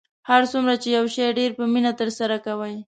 [0.29, 2.75] هر څومره چې یو شی ډیر په مینه ترسره کوئ